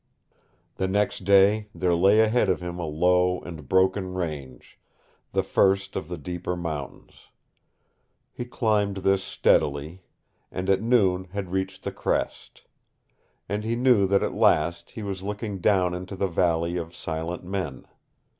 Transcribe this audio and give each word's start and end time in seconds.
The 0.77 0.87
next 0.87 1.25
day 1.25 1.67
there 1.75 1.93
lay 1.93 2.21
ahead 2.21 2.49
of 2.49 2.59
him 2.59 2.79
a 2.79 2.87
low 2.87 3.39
and 3.41 3.69
broken 3.69 4.15
range, 4.15 4.79
the 5.31 5.43
first 5.43 5.95
of 5.95 6.07
the 6.07 6.17
deeper 6.17 6.55
mountains. 6.55 7.27
He 8.33 8.45
climbed 8.45 8.97
this 9.05 9.21
steadily, 9.23 10.01
and 10.51 10.71
at 10.71 10.81
noon 10.81 11.25
had 11.33 11.51
reached 11.51 11.83
the 11.83 11.91
crest. 11.91 12.63
And 13.47 13.63
he 13.63 13.75
knew 13.75 14.07
that 14.07 14.23
at 14.23 14.33
last 14.33 14.89
he 14.89 15.03
was 15.03 15.21
looking 15.21 15.59
down 15.59 15.93
into 15.93 16.15
the 16.15 16.27
Valley 16.27 16.77
of 16.77 16.95
Silent 16.95 17.43
Men. 17.43 17.85